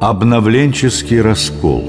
[0.00, 1.82] Обновленческий раскол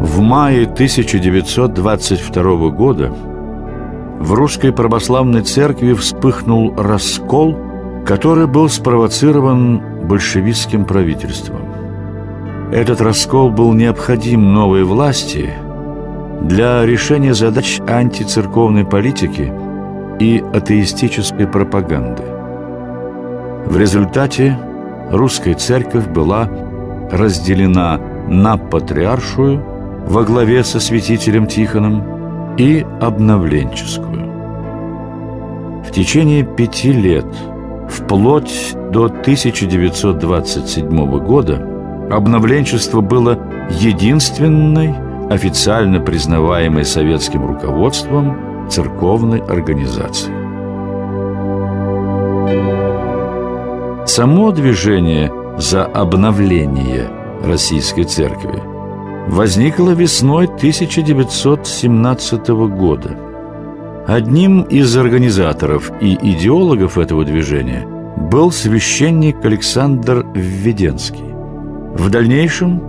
[0.00, 3.12] В мае 1922 года
[4.20, 7.56] в Русской Православной Церкви вспыхнул раскол,
[8.06, 11.62] который был спровоцирован большевистским правительством.
[12.70, 15.50] Этот раскол был необходим новой власти
[16.42, 19.52] для решения задач антицерковной политики
[20.18, 22.24] и атеистической пропаганды.
[23.66, 24.58] В результате
[25.10, 26.48] русская церковь была
[27.10, 29.62] разделена на патриаршую
[30.06, 34.16] во главе со святителем Тихоном и обновленческую.
[35.84, 37.26] В течение пяти лет,
[37.88, 41.76] вплоть до 1927 года,
[42.10, 43.36] Обновленчество было
[43.68, 44.94] единственной
[45.28, 50.34] официально признаваемой советским руководством церковной организацией.
[54.06, 57.10] Само движение за обновление
[57.42, 58.62] Российской Церкви
[59.28, 63.18] возникло весной 1917 года.
[64.06, 67.86] Одним из организаторов и идеологов этого движения
[68.30, 71.34] был священник Александр Введенский.
[71.94, 72.82] В дальнейшем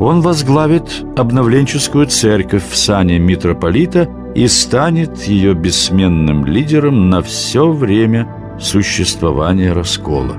[0.00, 8.28] он возглавит обновленческую церковь в сане митрополита и станет ее бессменным лидером на все время
[8.58, 10.36] существования раскола.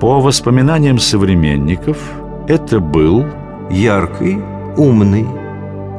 [0.00, 1.98] По воспоминаниям современников,
[2.46, 3.24] это был
[3.70, 4.38] яркий,
[4.76, 5.26] умный,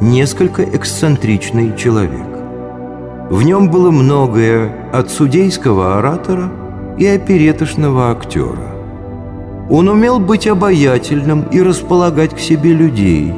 [0.02, 2.28] несколько эксцентричный человек.
[3.30, 6.52] В нем было многое от судейского оратора
[7.00, 8.76] и опереточного актера.
[9.70, 13.34] Он умел быть обаятельным и располагать к себе людей,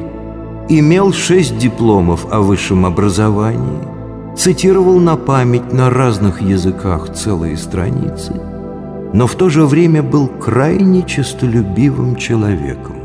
[0.69, 8.33] имел шесть дипломов о высшем образовании, цитировал на память на разных языках целые страницы,
[9.13, 12.97] но в то же время был крайне честолюбивым человеком.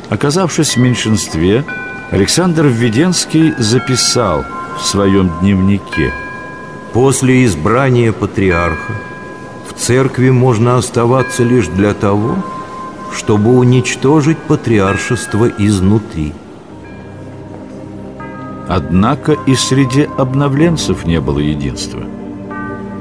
[0.09, 1.63] Оказавшись в меньшинстве,
[2.13, 4.45] Александр Введенский записал
[4.77, 6.13] в своем дневнике
[6.93, 8.93] «После избрания патриарха
[9.67, 12.35] в церкви можно оставаться лишь для того,
[13.11, 16.33] чтобы уничтожить патриаршество изнутри».
[18.69, 22.03] Однако и среди обновленцев не было единства.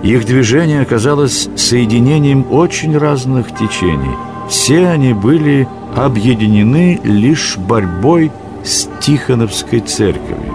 [0.02, 4.16] Их движение оказалось соединением очень разных течений.
[4.48, 8.32] Все они были объединены лишь борьбой
[8.64, 10.54] с Тихоновской церковью.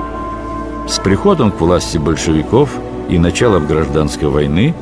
[0.87, 2.69] С приходом к власти большевиков
[3.09, 4.73] и началом гражданской войны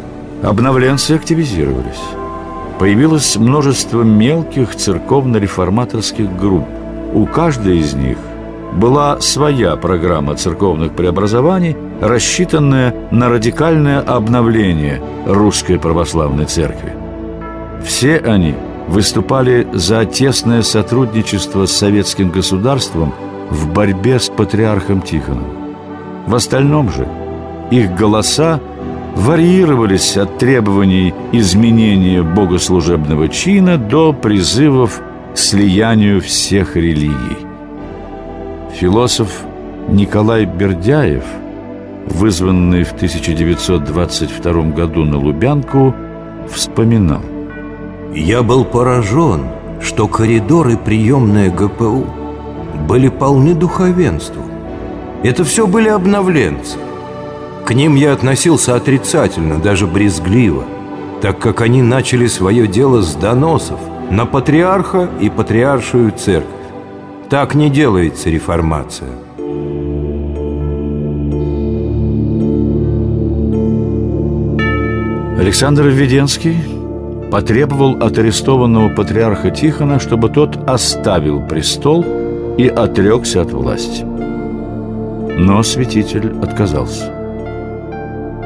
[0.43, 2.01] обновленцы активизировались.
[2.79, 6.65] Появилось множество мелких церковно-реформаторских групп.
[7.13, 8.17] У каждой из них
[8.73, 16.93] была своя программа церковных преобразований, рассчитанная на радикальное обновление Русской Православной Церкви.
[17.83, 18.55] Все они–
[18.87, 23.13] выступали за тесное сотрудничество с советским государством
[23.49, 25.45] в борьбе с патриархом Тихоном.
[26.27, 27.07] В остальном же
[27.71, 28.59] их голоса
[29.15, 35.01] варьировались от требований изменения богослужебного чина до призывов
[35.33, 37.37] к слиянию всех религий.
[38.75, 39.29] Философ
[39.87, 41.23] Николай Бердяев,
[42.07, 45.95] вызванный в 1922 году на Лубянку,
[46.49, 47.21] вспоминал
[48.15, 49.45] я был поражен,
[49.81, 52.05] что коридоры приемная ГПУ
[52.87, 54.45] были полны духовенством.
[55.23, 56.77] Это все были обновленцы.
[57.65, 60.63] К ним я относился отрицательно, даже брезгливо,
[61.21, 66.51] так как они начали свое дело с доносов на патриарха и патриаршую церковь.
[67.29, 69.09] Так не делается реформация.
[75.37, 76.74] Александр Введенский
[77.31, 82.05] потребовал от арестованного патриарха Тихона, чтобы тот оставил престол
[82.57, 84.03] и отрекся от власти.
[85.37, 87.11] Но святитель отказался.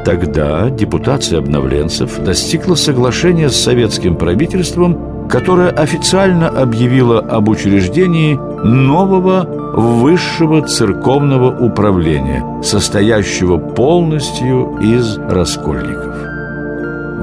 [0.05, 8.33] Тогда депутация обновленцев достигла соглашения с советским правительством, которое официально объявило об учреждении
[8.63, 9.45] нового
[9.75, 16.38] высшего церковного управления, состоящего полностью из раскольников.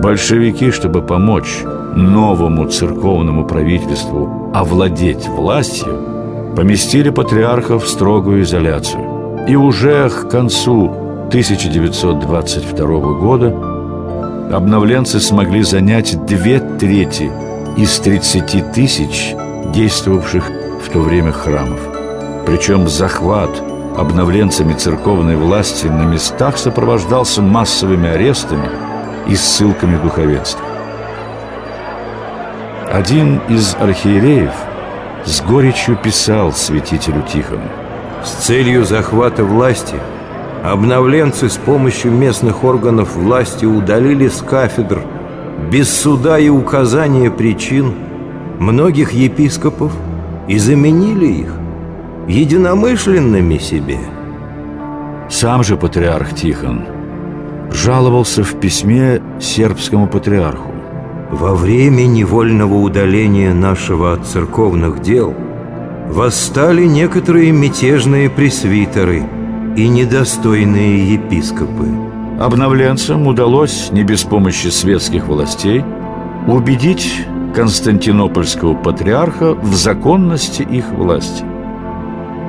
[0.03, 1.63] Большевики, чтобы помочь
[1.95, 9.47] новому церковному правительству овладеть властью, поместили патриархов в строгую изоляцию.
[9.49, 10.91] И уже к концу
[11.29, 13.49] 1922 года
[14.53, 17.31] обновленцы смогли занять две трети
[17.77, 19.35] из 30 тысяч
[19.75, 20.51] действовавших
[20.85, 21.81] в то время храмов.
[22.47, 23.51] Причем захват
[23.97, 28.86] обновленцами церковной власти на местах сопровождался массовыми арестами
[29.29, 30.65] и ссылками духовенства.
[32.93, 34.53] Один из архиереев
[35.25, 37.69] с горечью писал святителю Тихону.
[38.25, 39.97] С целью захвата власти
[40.65, 45.03] обновленцы с помощью местных органов власти удалили с кафедр
[45.71, 47.95] без суда и указания причин
[48.59, 49.93] многих епископов
[50.49, 51.53] и заменили их
[52.29, 53.99] единомышленными себе.
[55.29, 56.96] Сам же патриарх Тихон
[57.71, 60.73] жаловался в письме сербскому патриарху.
[61.31, 65.35] Во время невольного удаления нашего от церковных дел
[66.09, 69.25] восстали некоторые мятежные пресвитеры
[69.77, 71.89] и недостойные епископы.
[72.39, 75.85] Обновленцам удалось, не без помощи светских властей,
[76.47, 81.45] убедить Константинопольского патриарха в законности их власти.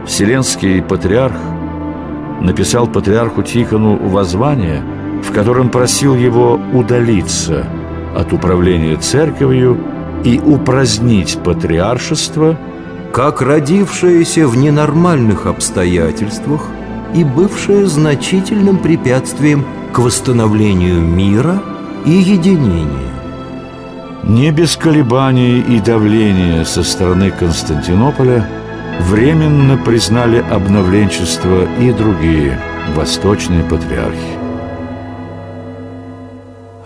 [0.06, 1.38] Вселенский патриарх
[2.42, 4.84] написал патриарху Тихону воззвание,
[5.28, 7.68] в котором просил его удалиться
[8.16, 9.78] от управления церковью
[10.24, 12.58] и упразднить патриаршество,
[13.14, 16.62] как родившееся в ненормальных обстоятельствах
[17.14, 21.62] и бывшее значительным препятствием к восстановлению мира
[22.06, 23.14] и единения.
[24.24, 28.48] Не без колебаний и давления со стороны Константинополя–
[29.00, 32.60] временно признали обновленчество и другие
[32.96, 34.47] восточные патриархи.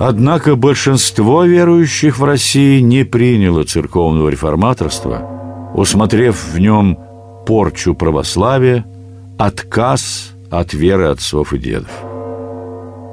[0.03, 6.97] Однако большинство верующих в России не приняло церковного реформаторства, усмотрев в нем
[7.45, 8.83] порчу православия,
[9.37, 11.91] отказ от веры отцов и дедов.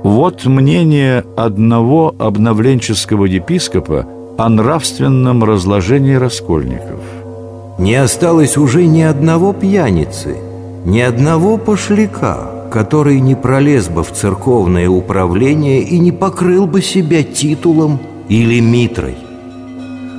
[0.02, 4.06] Вот мнение одного обновленческого епископа
[4.38, 7.00] о нравственном разложении раскольников–
[7.78, 10.36] не осталось уже ни одного пьяницы,
[10.84, 17.22] ни одного пошляка, который не пролез бы в церковное управление и не покрыл бы себя
[17.22, 19.16] титулом или митрой.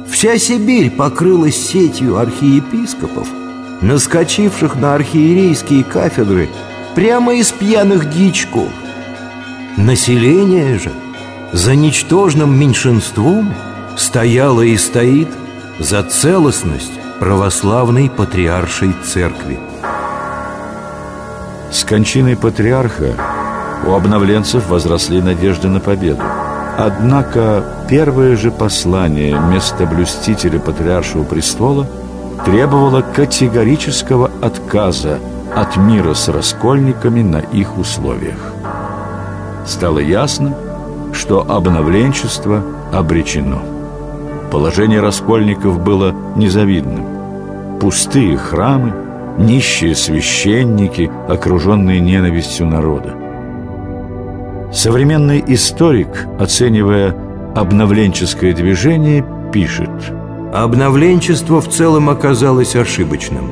[0.09, 3.27] Вся Сибирь покрылась сетью архиепископов,
[3.81, 6.49] наскочивших на архиерейские кафедры
[6.95, 8.69] прямо из пьяных дичков.
[9.77, 10.91] Население же
[11.53, 13.53] за ничтожным меньшинством
[13.95, 15.29] стояло и стоит
[15.79, 19.59] за целостность православной патриаршей церкви.
[21.71, 23.13] С кончиной патриарха
[23.85, 26.21] у обновленцев возросли надежды на победу.
[26.77, 31.87] Однако первое же послание местоблюстителя патриаршего престола
[32.45, 35.19] требовало категорического отказа
[35.55, 38.53] от мира с раскольниками на их условиях.
[39.65, 40.55] Стало ясно,
[41.13, 43.61] что обновленчество обречено.
[44.51, 47.05] Положение раскольников было незавидным.
[47.79, 48.93] Пустые храмы,
[49.39, 53.15] нищие священники, окруженные ненавистью народа.
[54.71, 57.15] Современный историк, оценивая
[57.55, 59.89] обновленческое движение, пишет
[60.53, 63.51] Обновленчество в целом оказалось ошибочным.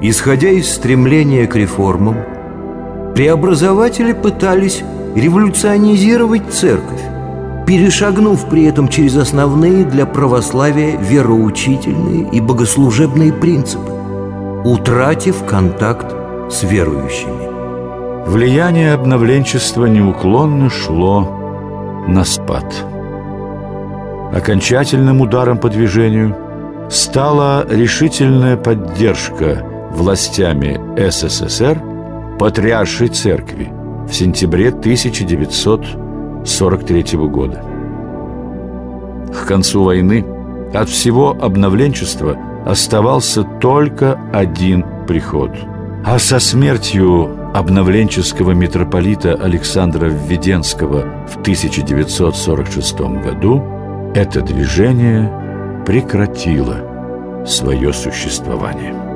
[0.00, 2.16] Исходя из стремления к реформам,
[3.14, 4.82] преобразователи пытались
[5.14, 7.02] революционизировать церковь,
[7.66, 13.92] перешагнув при этом через основные для православия вероучительные и богослужебные принципы,
[14.64, 16.14] утратив контакт
[16.50, 17.48] с верующими.
[18.26, 21.26] Влияние обновленчества неуклонно шло
[22.06, 22.84] на спад.
[24.32, 26.36] Окончательным ударом по движению
[26.90, 30.78] стала решительная поддержка властями
[31.10, 31.80] СССР
[32.38, 33.72] Патриаршей Церкви
[34.06, 35.86] в сентябре 1900
[36.44, 37.62] 43 года.
[39.32, 40.24] К концу войны
[40.72, 42.36] от всего обновленчества
[42.66, 45.50] оставался только один приход.
[46.04, 53.62] А со смертью обновленческого митрополита Александра Введенского в 1946 году
[54.14, 59.07] это движение прекратило свое существование.